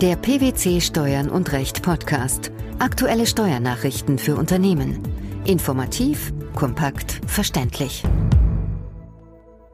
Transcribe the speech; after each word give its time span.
Der 0.00 0.14
PwC 0.14 0.80
Steuern 0.80 1.28
und 1.28 1.50
Recht 1.50 1.82
Podcast. 1.82 2.52
Aktuelle 2.78 3.26
Steuernachrichten 3.26 4.18
für 4.18 4.36
Unternehmen. 4.36 5.02
Informativ, 5.44 6.32
kompakt, 6.54 7.20
verständlich. 7.26 8.04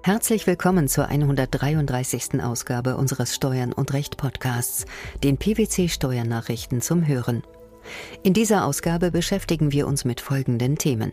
Herzlich 0.03 0.47
willkommen 0.47 0.89
zur 0.89 1.09
133. 1.09 2.43
Ausgabe 2.43 2.97
unseres 2.97 3.35
Steuern 3.35 3.75
und 3.75 3.93
Recht 3.93 4.17
Podcasts, 4.17 4.87
den 5.23 5.37
PwC 5.37 5.89
Steuernachrichten 5.91 6.81
zum 6.81 7.07
Hören. 7.07 7.43
In 8.23 8.33
dieser 8.33 8.65
Ausgabe 8.65 9.11
beschäftigen 9.11 9.73
wir 9.73 9.87
uns 9.87 10.07
mit 10.07 10.23
folgenden 10.23 10.79
Themen. 10.79 11.13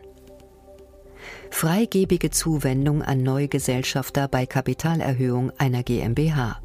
Freigebige 1.50 2.30
Zuwendung 2.30 3.02
an 3.02 3.24
Neugesellschafter 3.24 4.30
bei 4.30 4.46
Kapitalerhöhung 4.46 5.52
einer 5.58 5.84
GmbH. 5.84 6.62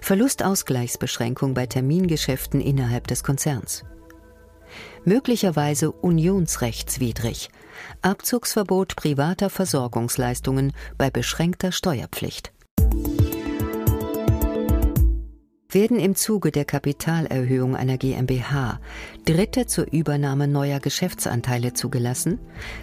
Verlustausgleichsbeschränkung 0.00 1.54
bei 1.54 1.66
Termingeschäften 1.66 2.60
innerhalb 2.60 3.06
des 3.06 3.22
Konzerns. 3.22 3.84
Möglicherweise 5.04 5.92
unionsrechtswidrig. 5.92 7.50
Abzugsverbot 8.00 8.96
privater 8.96 9.50
Versorgungsleistungen 9.50 10.72
bei 10.96 11.10
beschränkter 11.10 11.72
Steuerpflicht 11.72 12.52
werden 15.74 15.98
im 15.98 16.14
Zuge 16.14 16.52
der 16.52 16.64
Kapitalerhöhung 16.64 17.76
einer 17.76 17.96
GmbH 17.96 18.80
Dritte 19.24 19.66
zur 19.66 19.90
Übernahme 19.92 20.48
neuer 20.48 20.80
Geschäftsanteile 20.80 21.72
zugelassen, 21.72 22.38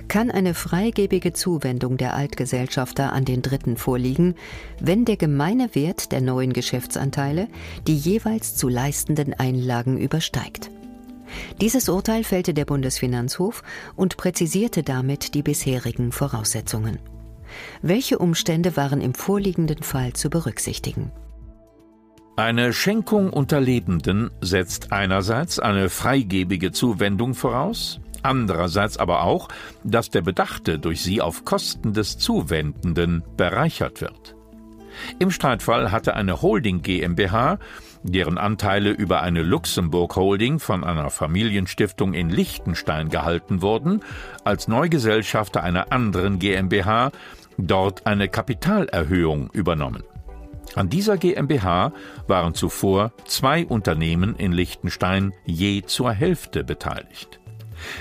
kann 0.07 0.31
eine 0.31 0.53
freigebige 0.53 1.33
Zuwendung 1.33 1.97
der 1.97 2.15
Altgesellschafter 2.15 3.13
an 3.13 3.25
den 3.25 3.41
Dritten 3.41 3.77
vorliegen, 3.77 4.35
wenn 4.79 5.05
der 5.05 5.17
gemeine 5.17 5.75
Wert 5.75 6.11
der 6.11 6.21
neuen 6.21 6.53
Geschäftsanteile 6.53 7.47
die 7.87 7.97
jeweils 7.97 8.55
zu 8.55 8.69
leistenden 8.69 9.33
Einlagen 9.33 9.97
übersteigt. 9.97 10.71
Dieses 11.61 11.89
Urteil 11.89 12.23
fällte 12.23 12.53
der 12.53 12.65
Bundesfinanzhof 12.65 13.63
und 13.95 14.17
präzisierte 14.17 14.83
damit 14.83 15.35
die 15.35 15.43
bisherigen 15.43 16.11
Voraussetzungen. 16.11 16.99
Welche 17.81 18.19
Umstände 18.19 18.75
waren 18.77 19.01
im 19.01 19.13
vorliegenden 19.13 19.83
Fall 19.83 20.13
zu 20.13 20.29
berücksichtigen? 20.29 21.11
Eine 22.39 22.71
Schenkung 22.71 23.33
unter 23.33 23.59
Lebenden 23.59 24.31
setzt 24.39 24.93
einerseits 24.93 25.59
eine 25.59 25.89
freigebige 25.89 26.71
Zuwendung 26.71 27.33
voraus, 27.33 27.99
andererseits 28.23 28.95
aber 28.95 29.23
auch, 29.23 29.49
dass 29.83 30.09
der 30.09 30.21
Bedachte 30.21 30.79
durch 30.79 31.01
sie 31.01 31.19
auf 31.19 31.43
Kosten 31.43 31.91
des 31.91 32.17
Zuwendenden 32.17 33.23
bereichert 33.35 33.99
wird. 33.99 34.37
Im 35.19 35.31
Streitfall 35.31 35.91
hatte 35.91 36.15
eine 36.15 36.41
Holding 36.41 36.81
GmbH, 36.81 37.59
deren 38.03 38.37
Anteile 38.37 38.91
über 38.91 39.19
eine 39.21 39.43
Luxemburg 39.43 40.15
Holding 40.15 40.59
von 40.59 40.85
einer 40.85 41.09
Familienstiftung 41.09 42.13
in 42.13 42.29
Liechtenstein 42.29 43.09
gehalten 43.09 43.61
wurden, 43.61 43.99
als 44.45 44.69
Neugesellschafter 44.69 45.61
einer 45.61 45.91
anderen 45.91 46.39
GmbH 46.39 47.11
dort 47.57 48.07
eine 48.07 48.29
Kapitalerhöhung 48.29 49.49
übernommen. 49.51 50.03
An 50.75 50.89
dieser 50.89 51.17
GmbH 51.17 51.93
waren 52.27 52.53
zuvor 52.53 53.11
zwei 53.25 53.65
Unternehmen 53.65 54.35
in 54.35 54.51
Liechtenstein 54.51 55.33
je 55.45 55.81
zur 55.83 56.11
Hälfte 56.11 56.63
beteiligt. 56.63 57.39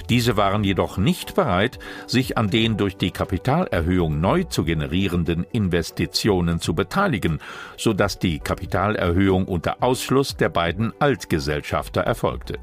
Diese 0.09 0.37
waren 0.37 0.65
jedoch 0.65 0.99
nicht 0.99 1.35
bereit, 1.35 1.79
sich 2.07 2.37
an 2.37 2.51
den 2.51 2.77
durch 2.77 2.97
die 2.97 3.11
Kapitalerhöhung 3.11 4.21
neu 4.21 4.45
zu 4.45 4.65
generierenden 4.65 5.45
Investitionen 5.53 6.61
zu 6.61 6.75
beteiligen, 6.75 7.39
so 7.77 7.93
dass 7.93 8.19
die 8.19 8.41
Kapitalerhöhung 8.41 9.47
unter 9.47 9.83
Ausschluss 9.83 10.37
der 10.37 10.49
beiden 10.49 10.93
Altgesellschafter 10.99 12.01
erfolgte. 12.01 12.59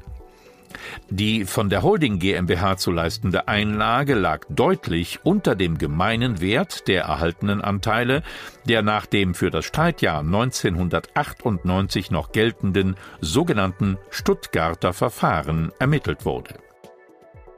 Die 1.10 1.44
von 1.44 1.70
der 1.70 1.82
Holding 1.82 2.18
GmbH 2.18 2.76
zu 2.76 2.90
leistende 2.90 3.48
Einlage 3.48 4.14
lag 4.14 4.44
deutlich 4.48 5.20
unter 5.22 5.54
dem 5.54 5.78
gemeinen 5.78 6.40
Wert 6.40 6.88
der 6.88 7.04
erhaltenen 7.04 7.60
Anteile, 7.60 8.22
der 8.64 8.82
nach 8.82 9.06
dem 9.06 9.34
für 9.34 9.50
das 9.50 9.64
Streitjahr 9.64 10.20
1998 10.20 12.10
noch 12.10 12.32
geltenden 12.32 12.96
sogenannten 13.20 13.98
Stuttgarter 14.10 14.92
Verfahren 14.92 15.72
ermittelt 15.78 16.24
wurde. 16.24 16.54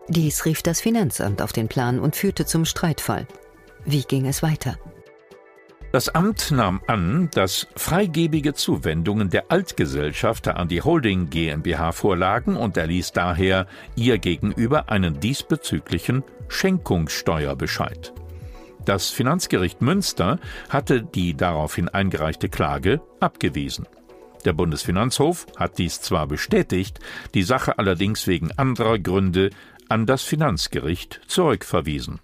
Dies 0.08 0.44
rief 0.46 0.62
das 0.62 0.80
Finanzamt 0.80 1.42
auf 1.42 1.52
den 1.52 1.68
Plan 1.68 1.98
und 2.00 2.16
führte 2.16 2.46
zum 2.46 2.64
Streitfall. 2.64 3.26
Wie 3.84 4.02
ging 4.02 4.26
es 4.26 4.42
weiter? 4.42 4.78
Das 5.90 6.10
Amt 6.10 6.50
nahm 6.50 6.82
an, 6.86 7.30
dass 7.32 7.66
freigebige 7.74 8.52
Zuwendungen 8.52 9.30
der 9.30 9.50
Altgesellschafter 9.50 10.58
an 10.58 10.68
die 10.68 10.82
Holding 10.82 11.30
GmbH 11.30 11.92
vorlagen 11.92 12.56
und 12.56 12.76
erließ 12.76 13.12
daher 13.12 13.66
ihr 13.96 14.18
gegenüber 14.18 14.90
einen 14.90 15.18
diesbezüglichen 15.18 16.24
Schenkungssteuerbescheid. 16.48 18.12
Das 18.84 19.08
Finanzgericht 19.08 19.80
Münster 19.80 20.38
hatte 20.68 21.02
die 21.02 21.34
daraufhin 21.34 21.88
eingereichte 21.88 22.50
Klage 22.50 23.00
abgewiesen. 23.20 23.86
Der 24.44 24.52
Bundesfinanzhof 24.52 25.46
hat 25.56 25.78
dies 25.78 26.02
zwar 26.02 26.26
bestätigt, 26.26 27.00
die 27.32 27.42
Sache 27.42 27.78
allerdings 27.78 28.26
wegen 28.26 28.52
anderer 28.52 28.98
Gründe 28.98 29.50
an 29.88 30.04
das 30.04 30.22
Finanzgericht 30.22 31.22
zurückverwiesen. 31.26 32.20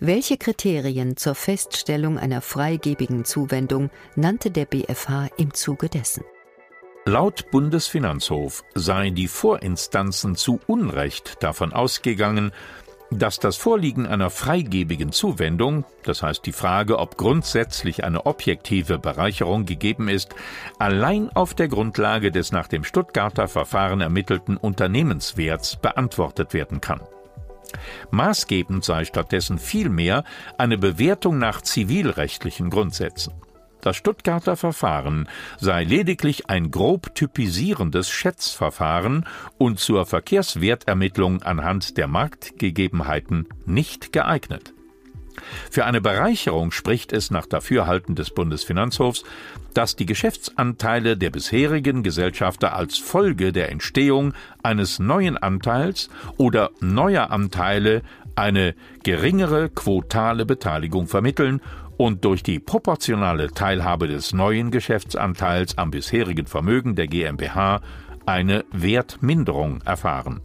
Welche 0.00 0.36
Kriterien 0.36 1.16
zur 1.16 1.34
Feststellung 1.34 2.18
einer 2.18 2.40
freigebigen 2.40 3.24
Zuwendung 3.24 3.90
nannte 4.14 4.52
der 4.52 4.64
BfH 4.64 5.26
im 5.38 5.52
Zuge 5.54 5.88
dessen? 5.88 6.22
Laut 7.04 7.50
Bundesfinanzhof 7.50 8.62
seien 8.76 9.16
die 9.16 9.26
Vorinstanzen 9.26 10.36
zu 10.36 10.60
Unrecht 10.68 11.42
davon 11.42 11.72
ausgegangen, 11.72 12.52
dass 13.10 13.40
das 13.40 13.56
Vorliegen 13.56 14.06
einer 14.06 14.30
freigebigen 14.30 15.10
Zuwendung, 15.10 15.84
das 16.04 16.22
heißt 16.22 16.46
die 16.46 16.52
Frage, 16.52 17.00
ob 17.00 17.16
grundsätzlich 17.16 18.04
eine 18.04 18.24
objektive 18.26 19.00
Bereicherung 19.00 19.66
gegeben 19.66 20.08
ist, 20.08 20.32
allein 20.78 21.28
auf 21.30 21.54
der 21.54 21.66
Grundlage 21.66 22.30
des 22.30 22.52
nach 22.52 22.68
dem 22.68 22.84
Stuttgarter 22.84 23.48
Verfahren 23.48 24.00
ermittelten 24.00 24.58
Unternehmenswerts 24.58 25.74
beantwortet 25.74 26.54
werden 26.54 26.80
kann. 26.80 27.00
Maßgebend 28.10 28.84
sei 28.84 29.04
stattdessen 29.04 29.58
vielmehr 29.58 30.24
eine 30.56 30.78
Bewertung 30.78 31.38
nach 31.38 31.60
zivilrechtlichen 31.62 32.70
Grundsätzen. 32.70 33.34
Das 33.80 33.96
Stuttgarter 33.96 34.56
Verfahren 34.56 35.28
sei 35.58 35.84
lediglich 35.84 36.50
ein 36.50 36.70
grob 36.70 37.14
typisierendes 37.14 38.08
Schätzverfahren 38.10 39.24
und 39.56 39.78
zur 39.78 40.04
Verkehrswertermittlung 40.04 41.42
anhand 41.42 41.96
der 41.96 42.08
Marktgegebenheiten 42.08 43.48
nicht 43.66 44.12
geeignet. 44.12 44.74
Für 45.70 45.84
eine 45.84 46.00
Bereicherung 46.00 46.70
spricht 46.70 47.12
es 47.12 47.30
nach 47.30 47.46
Dafürhalten 47.46 48.14
des 48.14 48.30
Bundesfinanzhofs, 48.30 49.24
dass 49.74 49.96
die 49.96 50.06
Geschäftsanteile 50.06 51.16
der 51.16 51.30
bisherigen 51.30 52.02
Gesellschafter 52.02 52.74
als 52.74 52.98
Folge 52.98 53.52
der 53.52 53.70
Entstehung 53.70 54.34
eines 54.62 54.98
neuen 54.98 55.36
Anteils 55.36 56.08
oder 56.36 56.70
neuer 56.80 57.30
Anteile 57.30 58.02
eine 58.34 58.74
geringere 59.02 59.68
quotale 59.68 60.46
Beteiligung 60.46 61.08
vermitteln 61.08 61.60
und 61.96 62.24
durch 62.24 62.42
die 62.42 62.60
proportionale 62.60 63.50
Teilhabe 63.50 64.06
des 64.06 64.32
neuen 64.32 64.70
Geschäftsanteils 64.70 65.76
am 65.76 65.90
bisherigen 65.90 66.46
Vermögen 66.46 66.94
der 66.94 67.08
GmbH 67.08 67.80
eine 68.24 68.64
Wertminderung 68.70 69.82
erfahren. 69.84 70.40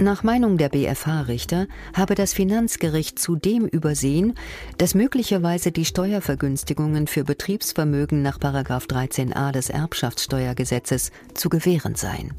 Nach 0.00 0.24
Meinung 0.24 0.58
der 0.58 0.70
BfH-Richter 0.70 1.68
habe 1.96 2.16
das 2.16 2.32
Finanzgericht 2.32 3.16
zudem 3.16 3.64
übersehen, 3.64 4.34
dass 4.76 4.96
möglicherweise 4.96 5.70
die 5.70 5.84
Steuervergünstigungen 5.84 7.06
für 7.06 7.22
Betriebsvermögen 7.22 8.20
nach 8.20 8.38
13a 8.38 9.52
des 9.52 9.70
Erbschaftssteuergesetzes 9.70 11.12
zu 11.34 11.48
gewähren 11.48 11.94
seien. 11.94 12.34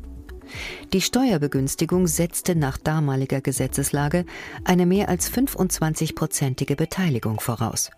Die 0.92 1.02
Steuerbegünstigung 1.02 2.08
setzte 2.08 2.56
nach 2.56 2.78
damaliger 2.78 3.40
Gesetzeslage 3.40 4.26
eine 4.66 4.86
mehr 4.86 5.08
als 5.08 5.32
25-prozentige 5.32 6.76
Beteiligung 6.76 7.40
voraus. 7.40 7.90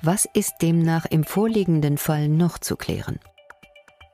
Was 0.00 0.26
ist 0.32 0.54
demnach 0.62 1.04
im 1.04 1.24
vorliegenden 1.24 1.98
Fall 1.98 2.28
noch 2.28 2.58
zu 2.58 2.76
klären? 2.76 3.18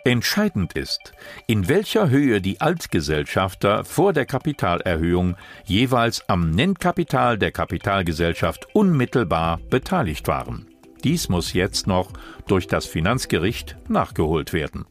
Entscheidend 0.04 0.72
ist, 0.72 1.12
in 1.46 1.68
welcher 1.68 2.08
Höhe 2.08 2.40
die 2.40 2.60
Altgesellschafter 2.60 3.84
vor 3.84 4.14
der 4.14 4.24
Kapitalerhöhung 4.24 5.36
jeweils 5.64 6.26
am 6.26 6.50
Nennkapital 6.50 7.36
der 7.36 7.52
Kapitalgesellschaft 7.52 8.66
unmittelbar 8.72 9.60
beteiligt 9.68 10.26
waren. 10.26 10.66
Dies 11.04 11.28
muss 11.28 11.52
jetzt 11.52 11.86
noch 11.86 12.12
durch 12.46 12.66
das 12.66 12.86
Finanzgericht 12.86 13.76
nachgeholt 13.88 14.54
werden. 14.54 14.86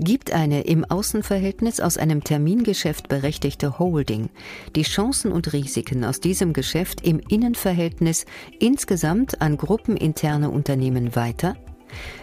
Gibt 0.00 0.32
eine 0.32 0.60
im 0.62 0.84
Außenverhältnis 0.84 1.80
aus 1.80 1.98
einem 1.98 2.22
Termingeschäft 2.22 3.08
berechtigte 3.08 3.80
Holding 3.80 4.30
die 4.76 4.82
Chancen 4.82 5.32
und 5.32 5.52
Risiken 5.52 6.04
aus 6.04 6.20
diesem 6.20 6.52
Geschäft 6.52 7.04
im 7.04 7.18
Innenverhältnis 7.18 8.24
insgesamt 8.60 9.40
an 9.42 9.56
gruppeninterne 9.56 10.50
Unternehmen 10.50 11.16
weiter? 11.16 11.56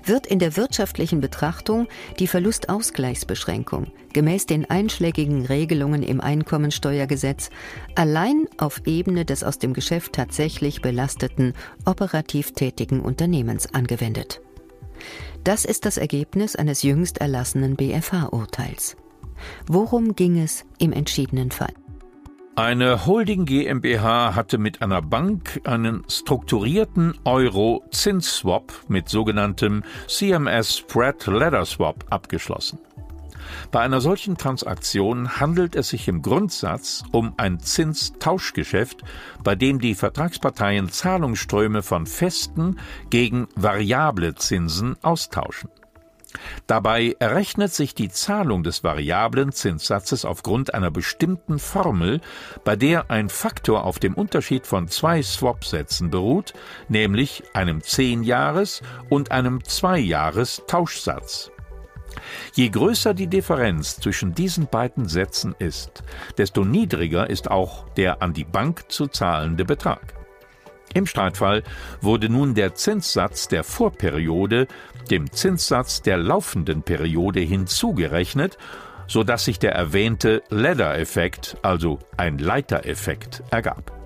wird 0.04 0.28
in 0.28 0.38
der 0.38 0.56
wirtschaftlichen 0.58 1.22
Betrachtung 1.22 1.88
die 2.20 2.28
Verlustausgleichsbeschränkung 2.28 3.88
gemäß 4.14 4.46
den 4.46 4.70
einschlägigen 4.70 5.46
Regelungen 5.46 6.04
im 6.04 6.22
Einkommensteuergesetz 6.22 7.50
allein 7.96 8.48
auf 8.58 8.84
Ebene 8.86 9.26
des 9.26 9.44
aus 9.44 9.58
dem 9.58 9.74
Geschäft 9.74 10.14
tatsächlich 10.14 10.82
belasteten 10.82 11.54
operativ 11.84 12.52
tätigen 12.52 13.02
Unternehmens 13.02 13.74
angewendet. 13.74 14.40
Das 15.46 15.64
ist 15.64 15.86
das 15.86 15.98
Ergebnis 15.98 16.56
eines 16.56 16.82
jüngst 16.82 17.20
erlassenen 17.20 17.76
BFH-Urteils. 17.76 18.98
Worum 19.68 20.16
ging 20.16 20.40
es 20.40 20.66
im 20.80 20.92
entschiedenen 20.92 21.52
Fall? 21.52 21.74
Eine 22.56 23.06
Holding 23.06 23.46
GmbH 23.46 24.34
hatte 24.34 24.58
mit 24.58 24.82
einer 24.82 25.04
Bank 25.04 25.62
einen 25.64 26.04
strukturierten 26.10 27.14
Euro-Zinsswap 27.26 28.74
mit 28.88 29.08
sogenanntem 29.08 29.84
CMS 30.08 30.80
Spread 30.80 31.28
Ladder 31.28 31.66
Swap 31.66 32.06
abgeschlossen. 32.10 32.80
Bei 33.72 33.82
einer 33.82 34.02
solchen 34.02 34.38
Transaktion 34.38 35.40
handelt 35.40 35.76
es 35.76 35.90
sich 35.90 36.08
im 36.08 36.22
Grundsatz 36.22 37.04
um 37.12 37.34
ein 37.38 37.60
Zinstauschgeschäft, 37.60 39.04
bei 39.44 39.56
dem 39.56 39.80
die 39.80 39.96
Vertragsparteien 39.96 40.90
Zahlungsströme 40.90 41.84
von 41.84 42.06
festen 42.06 42.80
gegen 43.10 43.48
variable 43.56 44.36
Zinsen 44.36 44.96
austauschen. 45.02 45.70
Dabei 46.68 47.16
errechnet 47.20 47.74
sich 47.74 47.96
die 47.96 48.10
Zahlung 48.10 48.64
des 48.64 48.84
variablen 48.84 49.52
Zinssatzes 49.52 50.26
aufgrund 50.26 50.74
einer 50.74 50.92
bestimmten 50.92 51.60
Formel, 51.60 52.22
bei 52.64 52.76
der 52.76 53.10
ein 53.10 53.30
Faktor 53.30 53.84
auf 53.84 54.00
dem 54.00 54.14
Unterschied 54.14 54.68
von 54.68 54.88
zwei 54.88 55.22
Swap-Sätzen 55.22 56.10
beruht, 56.10 56.54
nämlich 56.90 57.44
einem 57.54 57.80
10-Jahres- 57.80 58.82
und 59.10 59.32
einem 59.32 59.60
2-Jahres-Tauschsatz. 59.60 61.52
Je 62.54 62.70
größer 62.70 63.14
die 63.14 63.28
Differenz 63.28 63.98
zwischen 63.98 64.34
diesen 64.34 64.68
beiden 64.68 65.08
Sätzen 65.08 65.56
ist, 65.60 66.04
desto 66.38 66.64
niedriger 66.64 67.30
ist 67.30 67.50
auch 67.52 67.90
der 67.90 68.22
an 68.22 68.34
die 68.34 68.44
Bank 68.46 68.92
zu 68.92 69.08
zahlende 69.08 69.66
Betrag. 69.66 70.14
Im 70.94 71.06
Streitfall 71.06 71.64
wurde 72.02 72.30
nun 72.30 72.54
der 72.56 72.74
Zinssatz 72.76 73.50
der 73.50 73.64
Vorperiode 73.64 74.68
dem 75.12 75.32
Zinssatz 75.32 76.02
der 76.02 76.18
laufenden 76.18 76.84
Periode 76.84 77.42
hinzugerechnet, 77.42 78.58
so 79.08 79.24
dass 79.24 79.46
sich 79.46 79.60
der 79.60 79.74
erwähnte 79.74 80.42
Ladder-Effekt, 80.50 81.58
also 81.62 82.00
ein 82.18 82.38
Leitereffekt, 82.38 83.44
ergab. 83.52 84.05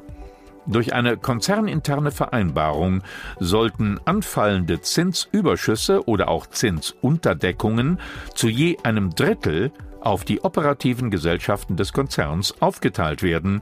Durch 0.70 0.94
eine 0.94 1.18
konzerninterne 1.18 2.12
Vereinbarung 2.12 3.02
sollten 3.40 4.00
anfallende 4.06 4.82
Zinsüberschüsse 4.82 6.08
oder 6.08 6.30
auch 6.30 6.46
Zinsunterdeckungen 6.46 8.00
zu 8.36 8.48
je 8.50 8.78
einem 8.84 9.10
Drittel 9.10 9.72
auf 10.02 10.26
die 10.26 10.42
operativen 10.42 11.10
Gesellschaften 11.10 11.76
des 11.76 11.92
Konzerns 11.92 12.62
aufgeteilt 12.62 13.24
werden, 13.24 13.62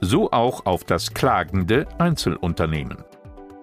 so 0.00 0.32
auch 0.32 0.66
auf 0.66 0.82
das 0.82 1.14
klagende 1.14 1.86
Einzelunternehmen. 1.98 2.98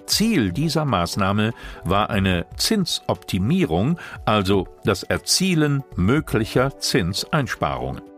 Ziel 0.05 0.53
dieser 0.53 0.85
Maßnahme 0.85 1.51
war 1.83 2.09
eine 2.09 2.45
Zinsoptimierung, 2.55 3.99
also 4.23 4.67
das 4.85 5.03
Erzielen 5.03 5.83
möglicher 5.97 6.79
Zinseinsparungen. 6.79 8.14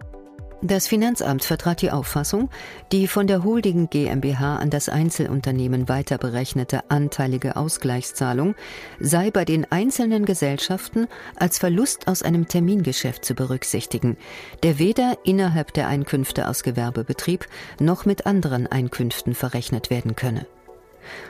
Das 0.64 0.88
Finanzamt 0.88 1.44
vertrat 1.44 1.84
die 1.84 1.92
Auffassung, 1.92 2.50
die 2.92 3.08
von 3.08 3.28
der 3.28 3.44
Holding 3.44 3.92
GmbH 3.92 4.56
an 4.56 4.72
das 4.72 4.90
Einzelunternehmen 4.90 5.88
weiter 5.88 6.18
berechnete 6.18 6.90
anteilige 6.90 7.56
Ausgleichszahlung 7.56 8.56
sei 9.00 9.30
bei 9.30 9.46
den 9.46 9.72
einzelnen 9.72 10.26
Gesellschaften 10.26 11.08
als 11.36 11.60
Verlust 11.60 12.08
aus 12.08 12.24
einem 12.24 12.48
Termingeschäft 12.48 13.24
zu 13.24 13.36
berücksichtigen, 13.36 14.18
der 14.64 14.80
weder 14.80 15.20
innerhalb 15.24 15.74
der 15.74 15.90
Einkünfte 15.90 16.48
aus 16.48 16.64
Gewerbebetrieb 16.64 17.46
noch 17.80 18.06
mit 18.06 18.26
anderen 18.26 18.66
Einkünften 18.66 19.36
verrechnet 19.36 19.92
werden 19.92 20.16
könne. 20.16 20.48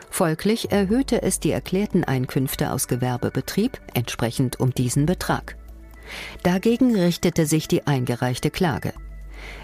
Folglich 0.10 0.72
erhöhte 0.72 1.22
es 1.22 1.42
die 1.42 1.52
erklärten 1.52 2.06
Einkünfte 2.06 2.72
aus 2.72 2.88
Gewerbebetrieb 2.88 3.78
entsprechend 3.94 4.58
um 4.62 4.74
diesen 4.74 5.06
Betrag. 5.06 5.58
Dagegen 6.44 6.96
richtete 6.96 7.46
sich 7.46 7.68
die 7.68 7.86
eingereichte 7.86 8.52
Klage. 8.52 8.94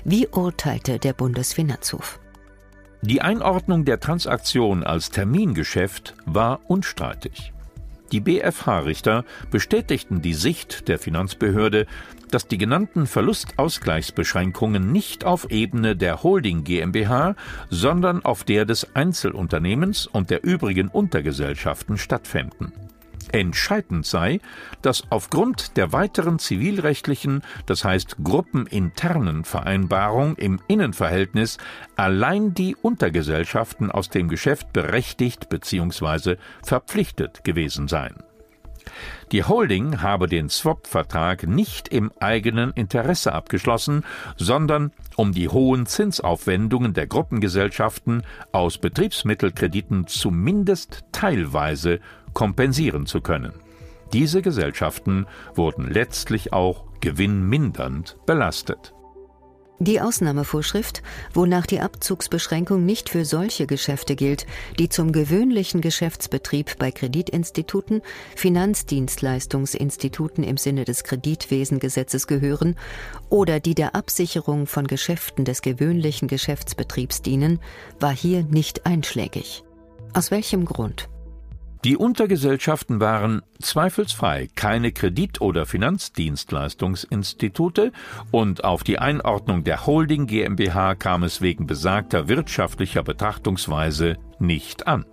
Wie 0.04 0.28
urteilte 0.28 1.00
der 1.00 1.14
Bundesfinanzhof? 1.14 2.20
Die 3.02 3.22
Einordnung 3.22 3.84
der 3.84 4.00
Transaktion 4.00 4.84
als 4.84 5.10
Termingeschäft 5.10 6.16
war 6.26 6.62
unstreitig. 6.68 7.52
Die 8.14 8.20
BFH-Richter 8.20 9.26
bestätigten 9.50 10.22
die 10.22 10.36
Sicht 10.36 10.88
der 10.88 11.00
Finanzbehörde, 11.00 11.88
dass 12.30 12.48
die 12.48 12.60
genannten 12.60 13.08
Verlustausgleichsbeschränkungen 13.08 14.92
nicht 14.92 15.26
auf 15.26 15.50
Ebene 15.50 15.96
der 15.96 16.22
Holding 16.22 16.64
GmbH, 16.64 17.36
sondern 17.70 18.24
auf 18.24 18.44
der 18.44 18.66
des 18.66 18.96
Einzelunternehmens 18.96 20.06
und 20.06 20.30
der 20.30 20.44
übrigen 20.44 20.90
Untergesellschaften 20.90 21.98
stattfänden. 21.98 22.72
Entscheidend 23.34 24.06
sei, 24.06 24.40
dass 24.84 25.06
aufgrund 25.10 25.76
der 25.76 25.92
weiteren 25.92 26.38
zivilrechtlichen, 26.38 27.42
das 27.66 27.84
heißt 27.84 28.18
gruppeninternen 28.24 29.44
Vereinbarung 29.44 30.36
im 30.36 30.60
Innenverhältnis 30.68 31.58
allein 31.96 32.54
die 32.54 32.76
Untergesellschaften 32.76 33.90
aus 33.90 34.10
dem 34.10 34.30
Geschäft 34.30 34.72
berechtigt 34.72 35.50
bzw. 35.50 36.36
verpflichtet 36.62 37.44
gewesen 37.44 37.88
seien. 37.88 38.22
Die 39.32 39.44
Holding 39.44 40.02
habe 40.04 40.28
den 40.28 40.50
Swap-Vertrag 40.50 41.48
nicht 41.48 41.88
im 41.88 42.12
eigenen 42.20 42.72
Interesse 42.74 43.34
abgeschlossen, 43.34 44.04
sondern 44.38 44.92
um 45.16 45.32
die 45.32 45.50
hohen 45.50 45.88
Zinsaufwendungen 45.88 46.94
der 46.94 47.08
Gruppengesellschaften 47.08 48.22
aus 48.52 48.78
Betriebsmittelkrediten 48.78 50.06
zumindest 50.06 51.06
teilweise 51.12 52.00
kompensieren 52.34 53.06
zu 53.06 53.22
können. 53.22 53.54
Diese 54.14 54.42
Gesellschaften 54.42 55.26
wurden 55.56 55.90
letztlich 55.90 56.54
auch 56.54 56.86
gewinnmindernd 57.02 58.16
belastet. 58.26 58.94
Die 59.80 60.00
Ausnahmevorschrift, 60.00 61.02
wonach 61.34 61.66
die 61.66 61.82
Abzugsbeschränkung 61.82 62.86
nicht 62.86 63.10
für 63.10 63.26
solche 63.26 63.68
Geschäfte 63.68 64.16
gilt, 64.16 64.46
die 64.80 64.88
zum 64.88 65.12
gewöhnlichen 65.12 65.82
Geschäftsbetrieb 65.82 66.78
bei 66.78 66.92
Kreditinstituten, 66.92 68.02
Finanzdienstleistungsinstituten 68.36 70.46
im 70.46 70.56
Sinne 70.58 70.86
des 70.86 71.04
Kreditwesengesetzes 71.04 72.28
gehören 72.28 72.78
oder 73.30 73.60
die 73.60 73.76
der 73.76 73.94
Absicherung 73.94 74.68
von 74.68 74.88
Geschäften 74.88 75.44
des 75.44 75.62
gewöhnlichen 75.62 76.30
Geschäftsbetriebs 76.30 77.22
dienen, 77.22 77.60
war 78.00 78.16
hier 78.16 78.44
nicht 78.44 78.86
einschlägig. 78.86 79.66
Aus 80.14 80.32
welchem 80.32 80.64
Grund? 80.64 81.10
Die 81.84 81.98
Untergesellschaften 81.98 83.02
waren 83.02 83.42
zweifelsfrei 83.60 84.48
keine 84.56 84.94
Kredit- 84.94 85.42
oder 85.42 85.66
Finanzdienstleistungsinstitute 85.66 87.92
und 88.32 88.64
auf 88.64 88.86
die 88.86 89.00
Einordnung 89.00 89.66
der 89.66 89.86
Holding 89.86 90.26
GmbH 90.26 90.96
kam 90.96 91.24
es 91.24 91.42
wegen 91.42 91.68
besagter 91.68 92.30
wirtschaftlicher 92.30 93.04
Betrachtungsweise 93.04 94.18
nicht 94.40 94.88
an. 94.88 95.04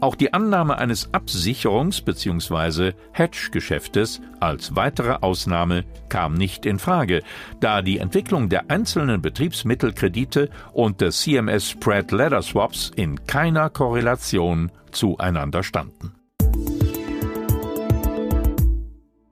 Auch 0.00 0.14
die 0.14 0.32
Annahme 0.32 0.78
eines 0.78 1.12
Absicherungs- 1.12 2.04
bzw. 2.04 2.92
Hedge-Geschäftes 3.12 4.20
als 4.40 4.76
weitere 4.76 5.18
Ausnahme 5.20 5.84
kam 6.08 6.34
nicht 6.34 6.66
in 6.66 6.78
Frage, 6.78 7.22
da 7.60 7.82
die 7.82 7.98
Entwicklung 7.98 8.48
der 8.48 8.70
einzelnen 8.70 9.22
Betriebsmittelkredite 9.22 10.50
und 10.72 11.00
des 11.00 11.20
CMS 11.20 11.70
Spread 11.70 12.12
Ladder 12.12 12.42
Swaps 12.42 12.92
in 12.94 13.26
keiner 13.26 13.70
Korrelation 13.70 14.70
zueinander 14.90 15.62
standen. 15.62 16.17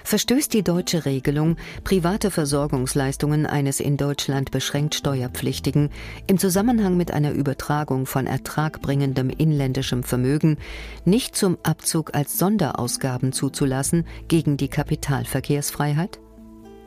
Verstößt 0.07 0.53
die 0.53 0.63
deutsche 0.63 1.05
Regelung, 1.05 1.57
private 1.83 2.31
Versorgungsleistungen 2.31 3.45
eines 3.45 3.81
in 3.81 3.97
Deutschland 3.97 4.53
beschränkt 4.53 4.95
Steuerpflichtigen 4.95 5.91
im 6.29 6.39
Zusammenhang 6.39 6.97
mit 6.97 7.11
einer 7.11 7.33
Übertragung 7.33 8.07
von 8.07 8.27
ertragbringendem 8.27 9.31
inländischem 9.31 10.05
Vermögen 10.05 10.59
nicht 11.05 11.35
zum 11.35 11.59
Abzug 11.65 12.15
als 12.15 12.39
Sonderausgaben 12.39 13.33
zuzulassen 13.33 14.07
gegen 14.29 14.57
die 14.57 14.69
Kapitalverkehrsfreiheit? 14.69 16.21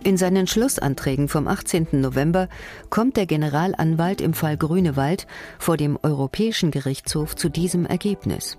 In 0.02 0.16
seinen 0.16 0.48
Schlussanträgen 0.48 1.28
vom 1.28 1.50
18. 1.50 1.88
November 1.92 2.48
kommt 2.90 3.18
der 3.18 3.26
Generalanwalt 3.26 4.22
im 4.22 4.34
Fall 4.34 4.56
Grünewald 4.56 5.28
vor 5.58 5.76
dem 5.76 6.00
Europäischen 6.02 6.72
Gerichtshof 6.72 7.36
zu 7.36 7.50
diesem 7.50 7.86
Ergebnis. 7.86 8.58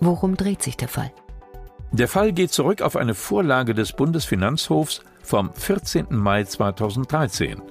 Worum 0.00 0.36
dreht 0.36 0.62
sich 0.62 0.76
der 0.76 0.88
Fall? 0.88 1.10
Der 1.90 2.08
Fall 2.08 2.32
geht 2.32 2.52
zurück 2.52 2.82
auf 2.82 2.96
eine 2.96 3.14
Vorlage 3.14 3.74
des 3.74 3.92
Bundesfinanzhofs 3.92 5.02
vom 5.22 5.52
14. 5.52 6.06
Mai 6.10 6.44
2013 6.44 7.62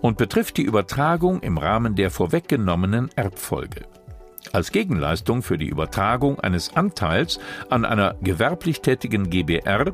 und 0.00 0.18
betrifft 0.18 0.56
die 0.56 0.62
Übertragung 0.62 1.40
im 1.40 1.56
Rahmen 1.56 1.94
der 1.94 2.10
vorweggenommenen 2.10 3.10
Erbfolge. 3.14 3.82
Als 4.52 4.72
Gegenleistung 4.72 5.42
für 5.42 5.58
die 5.58 5.68
Übertragung 5.68 6.40
eines 6.40 6.74
Anteils 6.74 7.38
an 7.68 7.84
einer 7.84 8.16
gewerblich 8.20 8.80
tätigen 8.80 9.30
GBR 9.30 9.92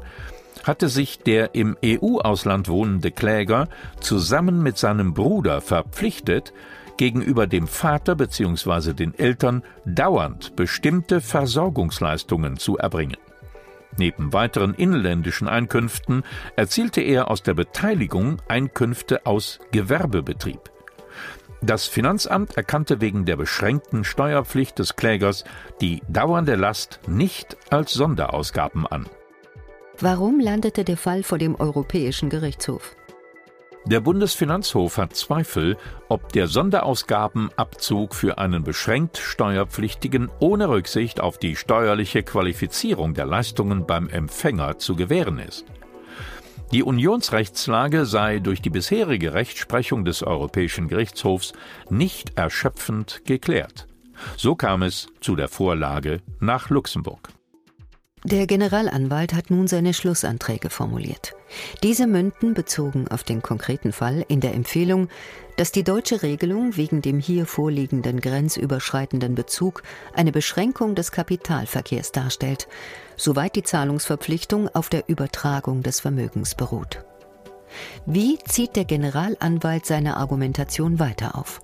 hatte 0.64 0.88
sich 0.88 1.18
der 1.18 1.54
im 1.54 1.76
EU-Ausland 1.84 2.68
wohnende 2.68 3.10
Kläger 3.10 3.68
zusammen 4.00 4.62
mit 4.62 4.78
seinem 4.78 5.12
Bruder 5.12 5.60
verpflichtet, 5.60 6.52
gegenüber 6.96 7.46
dem 7.46 7.66
Vater 7.66 8.14
bzw. 8.14 8.94
den 8.94 9.14
Eltern 9.18 9.62
dauernd 9.84 10.56
bestimmte 10.56 11.20
Versorgungsleistungen 11.20 12.56
zu 12.56 12.78
erbringen. 12.78 13.18
Neben 13.98 14.32
weiteren 14.32 14.74
inländischen 14.74 15.48
Einkünften 15.48 16.22
erzielte 16.56 17.00
er 17.00 17.30
aus 17.30 17.42
der 17.42 17.54
Beteiligung 17.54 18.42
Einkünfte 18.48 19.26
aus 19.26 19.58
Gewerbebetrieb. 19.72 20.60
Das 21.62 21.86
Finanzamt 21.86 22.56
erkannte 22.56 23.00
wegen 23.00 23.24
der 23.24 23.36
beschränkten 23.36 24.04
Steuerpflicht 24.04 24.78
des 24.78 24.96
Klägers 24.96 25.44
die 25.80 26.02
dauernde 26.08 26.54
Last 26.54 27.00
nicht 27.08 27.56
als 27.70 27.92
Sonderausgaben 27.94 28.86
an. 28.86 29.06
Warum 29.98 30.38
landete 30.40 30.84
der 30.84 30.98
Fall 30.98 31.22
vor 31.22 31.38
dem 31.38 31.54
Europäischen 31.54 32.28
Gerichtshof? 32.28 32.94
Der 33.86 34.00
Bundesfinanzhof 34.00 34.98
hat 34.98 35.14
Zweifel, 35.14 35.76
ob 36.08 36.32
der 36.32 36.48
Sonderausgabenabzug 36.48 38.16
für 38.16 38.36
einen 38.36 38.64
beschränkt 38.64 39.16
Steuerpflichtigen 39.16 40.28
ohne 40.40 40.68
Rücksicht 40.68 41.20
auf 41.20 41.38
die 41.38 41.54
steuerliche 41.54 42.24
Qualifizierung 42.24 43.14
der 43.14 43.26
Leistungen 43.26 43.86
beim 43.86 44.08
Empfänger 44.08 44.78
zu 44.78 44.96
gewähren 44.96 45.38
ist. 45.38 45.66
Die 46.72 46.82
Unionsrechtslage 46.82 48.06
sei 48.06 48.40
durch 48.40 48.60
die 48.60 48.70
bisherige 48.70 49.34
Rechtsprechung 49.34 50.04
des 50.04 50.24
Europäischen 50.24 50.88
Gerichtshofs 50.88 51.52
nicht 51.88 52.36
erschöpfend 52.36 53.22
geklärt. 53.24 53.86
So 54.36 54.56
kam 54.56 54.82
es 54.82 55.06
zu 55.20 55.36
der 55.36 55.46
Vorlage 55.46 56.22
nach 56.40 56.70
Luxemburg. 56.70 57.35
Der 58.24 58.46
Generalanwalt 58.46 59.34
hat 59.34 59.50
nun 59.50 59.68
seine 59.68 59.94
Schlussanträge 59.94 60.70
formuliert. 60.70 61.34
Diese 61.82 62.06
münden 62.06 62.54
bezogen 62.54 63.06
auf 63.08 63.22
den 63.22 63.42
konkreten 63.42 63.92
Fall 63.92 64.24
in 64.26 64.40
der 64.40 64.54
Empfehlung, 64.54 65.08
dass 65.56 65.70
die 65.70 65.84
deutsche 65.84 66.22
Regelung 66.22 66.76
wegen 66.76 67.02
dem 67.02 67.20
hier 67.20 67.46
vorliegenden 67.46 68.20
grenzüberschreitenden 68.20 69.34
Bezug 69.34 69.82
eine 70.14 70.32
Beschränkung 70.32 70.94
des 70.94 71.12
Kapitalverkehrs 71.12 72.10
darstellt, 72.10 72.68
soweit 73.16 73.54
die 73.54 73.62
Zahlungsverpflichtung 73.62 74.68
auf 74.74 74.88
der 74.88 75.08
Übertragung 75.08 75.82
des 75.82 76.00
Vermögens 76.00 76.54
beruht. 76.54 77.04
Wie 78.06 78.38
zieht 78.38 78.76
der 78.76 78.86
Generalanwalt 78.86 79.86
seine 79.86 80.16
Argumentation 80.16 80.98
weiter 80.98 81.36
auf? 81.36 81.60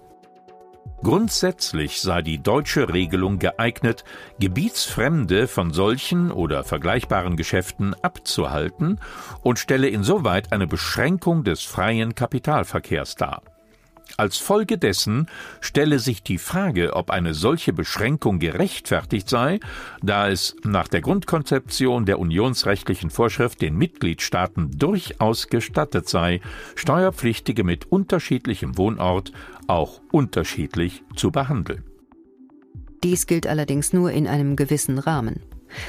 Grundsätzlich 1.02 2.00
sei 2.00 2.22
die 2.22 2.40
deutsche 2.40 2.92
Regelung 2.92 3.40
geeignet, 3.40 4.04
Gebietsfremde 4.38 5.48
von 5.48 5.72
solchen 5.72 6.30
oder 6.30 6.62
vergleichbaren 6.62 7.36
Geschäften 7.36 7.94
abzuhalten 8.02 9.00
und 9.42 9.58
stelle 9.58 9.88
insoweit 9.88 10.52
eine 10.52 10.68
Beschränkung 10.68 11.42
des 11.42 11.62
freien 11.62 12.14
Kapitalverkehrs 12.14 13.16
dar. 13.16 13.42
Als 14.16 14.36
Folge 14.36 14.78
dessen 14.78 15.26
stelle 15.60 15.98
sich 15.98 16.22
die 16.22 16.38
Frage, 16.38 16.94
ob 16.94 17.10
eine 17.10 17.34
solche 17.34 17.72
Beschränkung 17.72 18.38
gerechtfertigt 18.38 19.28
sei, 19.28 19.60
da 20.02 20.28
es 20.28 20.54
nach 20.64 20.88
der 20.88 21.00
Grundkonzeption 21.00 22.04
der 22.04 22.18
unionsrechtlichen 22.18 23.10
Vorschrift 23.10 23.62
den 23.62 23.76
Mitgliedstaaten 23.76 24.70
durchaus 24.78 25.48
gestattet 25.48 26.08
sei, 26.08 26.40
Steuerpflichtige 26.74 27.64
mit 27.64 27.90
unterschiedlichem 27.90 28.76
Wohnort 28.76 29.32
auch 29.66 30.00
unterschiedlich 30.10 31.02
zu 31.16 31.30
behandeln. 31.30 31.84
Dies 33.02 33.26
gilt 33.26 33.46
allerdings 33.46 33.92
nur 33.92 34.12
in 34.12 34.28
einem 34.28 34.56
gewissen 34.56 34.98
Rahmen. 34.98 35.40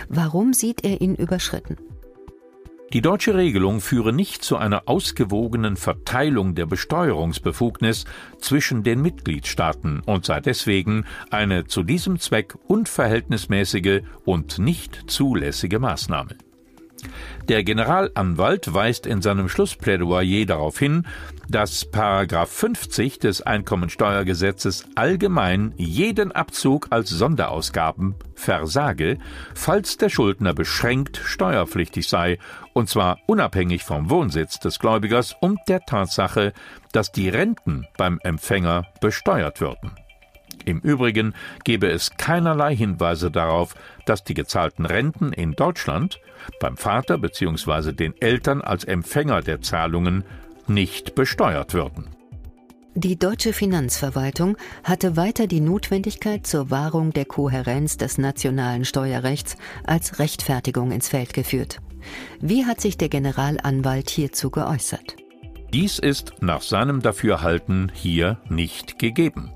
Warum 0.08 0.54
sieht 0.54 0.84
er 0.84 1.02
ihn 1.02 1.16
überschritten? 1.16 1.78
Die 2.94 3.02
deutsche 3.02 3.34
Regelung 3.34 3.82
führe 3.82 4.14
nicht 4.14 4.44
zu 4.44 4.56
einer 4.56 4.84
ausgewogenen 4.86 5.78
Verteilung 5.78 6.54
der 6.54 6.68
Besteuerungsbefugnis 6.68 8.06
zwischen 8.38 8.84
den 8.84 9.02
Mitgliedstaaten 9.02 10.02
und 10.06 10.26
sei 10.26 10.40
deswegen 10.42 11.06
eine 11.32 11.66
zu 11.66 11.82
diesem 11.82 12.20
Zweck 12.20 12.54
unverhältnismäßige 12.68 14.04
und 14.26 14.60
nicht 14.60 15.10
zulässige 15.10 15.80
Maßnahme. 15.80 16.38
Der 17.50 17.64
Generalanwalt 17.64 18.74
weist 18.74 19.06
in 19.06 19.22
seinem 19.22 19.50
Schlussplädoyer 19.50 20.46
darauf 20.46 20.80
hin, 20.80 21.06
dass 21.50 21.86
50 21.92 23.20
des 23.20 23.42
Einkommensteuergesetzes 23.42 24.86
allgemein 24.96 25.74
jeden 25.78 26.32
Abzug 26.32 26.88
als 26.90 27.10
Sonderausgaben 27.10 28.16
versage, 28.36 29.18
falls 29.54 29.98
der 29.98 30.10
Schuldner 30.10 30.54
beschränkt 30.54 31.18
steuerpflichtig 31.24 32.08
sei, 32.08 32.40
und 32.74 32.90
zwar 32.90 33.20
unabhängig 33.28 33.84
vom 33.84 34.10
Wohnsitz 34.10 34.60
des 34.60 34.80
Gläubigers 34.80 35.36
und 35.42 35.60
der 35.68 35.82
Tatsache, 35.82 36.54
dass 36.92 37.12
die 37.12 37.30
Renten 37.30 37.86
beim 37.98 38.20
Empfänger 38.24 38.86
besteuert 39.02 39.62
würden. 39.62 39.92
Im 40.66 40.80
Übrigen 40.80 41.34
gebe 41.64 41.88
es 41.88 42.12
keinerlei 42.18 42.76
Hinweise 42.76 43.32
darauf, 43.32 43.76
dass 44.06 44.24
die 44.24 44.34
gezahlten 44.34 44.86
Renten 44.86 45.34
in 45.34 45.54
Deutschland 45.54 46.20
beim 46.60 46.78
Vater 46.78 47.18
bzw. 47.18 47.92
den 47.92 48.14
Eltern 48.22 48.62
als 48.62 48.84
Empfänger 48.84 49.42
der 49.42 49.62
Zahlungen 49.62 50.24
nicht 50.68 51.16
besteuert 51.16 51.74
würden. 51.74 52.10
Die 52.96 53.18
deutsche 53.18 53.54
Finanzverwaltung 53.54 54.56
hatte 54.84 55.18
weiter 55.18 55.48
die 55.48 55.62
Notwendigkeit 55.62 56.46
zur 56.46 56.70
Wahrung 56.70 57.12
der 57.12 57.26
Kohärenz 57.26 57.98
des 57.98 58.20
nationalen 58.20 58.86
Steuerrechts 58.86 59.58
als 59.84 60.20
Rechtfertigung 60.20 60.92
ins 60.92 61.10
Feld 61.10 61.34
geführt. 61.34 61.80
Wie 62.40 62.66
hat 62.66 62.82
sich 62.82 62.98
der 62.98 63.10
Generalanwalt 63.10 64.12
hierzu 64.12 64.52
geäußert? 64.52 65.16
Dies 65.74 65.98
ist 65.98 66.34
nach 66.42 66.62
seinem 66.62 67.02
Dafürhalten 67.02 67.92
hier 67.96 68.38
nicht 68.48 69.00
gegeben. 69.00 69.52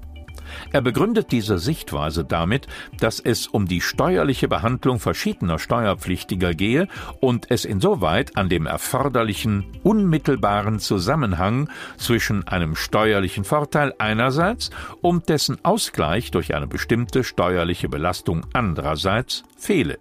Er 0.71 0.81
begründet 0.81 1.31
diese 1.31 1.57
Sichtweise 1.57 2.25
damit, 2.25 2.67
dass 2.99 3.19
es 3.19 3.47
um 3.47 3.67
die 3.67 3.81
steuerliche 3.81 4.47
Behandlung 4.47 4.99
verschiedener 4.99 5.59
Steuerpflichtiger 5.59 6.53
gehe 6.53 6.87
und 7.19 7.49
es 7.51 7.65
insoweit 7.65 8.37
an 8.37 8.49
dem 8.49 8.65
erforderlichen 8.65 9.65
unmittelbaren 9.83 10.79
Zusammenhang 10.79 11.69
zwischen 11.97 12.47
einem 12.47 12.75
steuerlichen 12.75 13.43
Vorteil 13.43 13.93
einerseits 13.97 14.69
und 15.01 15.29
dessen 15.29 15.63
Ausgleich 15.63 16.31
durch 16.31 16.53
eine 16.55 16.67
bestimmte 16.67 17.23
steuerliche 17.23 17.89
Belastung 17.89 18.45
andererseits 18.53 19.43
fehle. 19.57 19.97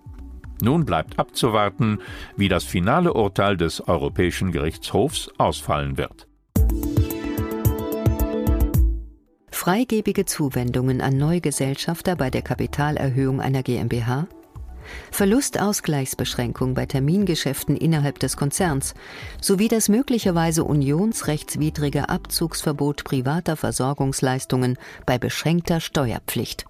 Nun 0.62 0.86
bleibt 0.86 1.18
abzuwarten, 1.18 1.98
wie 2.36 2.48
das 2.48 2.64
finale 2.64 3.12
Urteil 3.12 3.56
des 3.56 3.86
Europäischen 3.86 4.52
Gerichtshofs 4.52 5.30
ausfallen 5.36 5.98
wird. 5.98 6.25
Freigebige 9.66 10.24
Zuwendungen 10.24 11.00
an 11.00 11.16
Neugesellschafter 11.16 12.14
bei 12.14 12.30
der 12.30 12.42
Kapitalerhöhung 12.42 13.40
einer 13.40 13.64
GmbH, 13.64 14.28
Verlustausgleichsbeschränkung 15.10 16.74
bei 16.74 16.86
Termingeschäften 16.86 17.76
innerhalb 17.76 18.20
des 18.20 18.36
Konzerns 18.36 18.94
sowie 19.40 19.66
das 19.66 19.88
möglicherweise 19.88 20.62
unionsrechtswidrige 20.62 22.08
Abzugsverbot 22.08 23.02
privater 23.02 23.56
Versorgungsleistungen 23.56 24.78
bei 25.04 25.18
beschränkter 25.18 25.80
Steuerpflicht. 25.80 26.66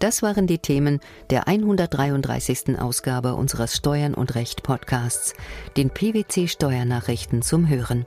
Das 0.00 0.20
waren 0.20 0.48
die 0.48 0.58
Themen 0.58 0.98
der 1.30 1.46
133. 1.46 2.80
Ausgabe 2.80 3.36
unseres 3.36 3.76
Steuern 3.76 4.12
und 4.12 4.34
Recht 4.34 4.64
Podcasts, 4.64 5.34
den 5.76 5.90
PwC 5.90 6.48
Steuernachrichten 6.48 7.42
zum 7.42 7.68
Hören. 7.68 8.06